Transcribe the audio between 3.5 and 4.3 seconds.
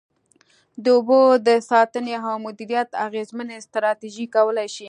ستراتیژۍ